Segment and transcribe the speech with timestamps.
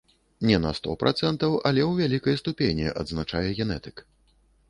[0.49, 3.95] Не на сто працэнтаў, але ў вялікай ступені, адзначае генетык.